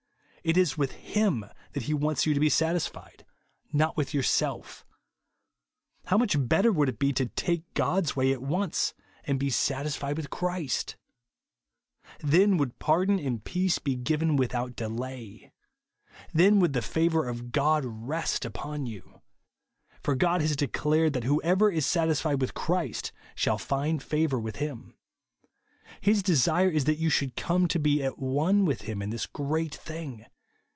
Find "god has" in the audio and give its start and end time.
20.15-20.55